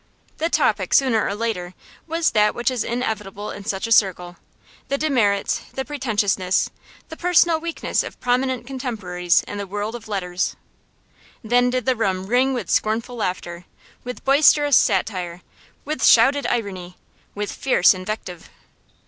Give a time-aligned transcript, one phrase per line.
[0.39, 1.75] The topic, sooner or later,
[2.07, 4.35] was that which is inevitable in such a circle
[4.87, 6.71] the demerits, the pretentiousness,
[7.09, 10.55] the personal weaknesses of prominent contemporaries in the world of letters.
[11.43, 13.65] Then did the room ring with scornful laughter,
[14.03, 15.43] with boisterous satire,
[15.85, 16.97] with shouted irony,
[17.35, 18.49] with fierce invective.